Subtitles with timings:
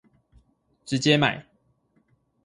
[0.83, 1.45] 直接買